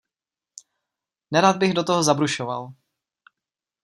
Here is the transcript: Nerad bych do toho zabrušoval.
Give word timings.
Nerad 1.31 1.57
bych 1.57 1.73
do 1.73 1.83
toho 1.83 2.03
zabrušoval. 2.03 2.73